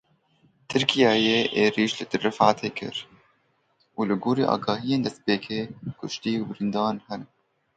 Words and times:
Tirkiyeyê 0.69 1.39
êrişî 1.63 2.03
Til 2.09 2.21
Rifetê 2.25 2.69
kir 2.77 2.97
û 3.97 3.99
li 4.09 4.15
gorî 4.23 4.45
agahiyên 4.55 5.01
destpêkê 5.05 5.61
kuştî 5.99 6.33
û 6.41 6.43
birîndar 6.49 6.95
hene. 7.07 7.27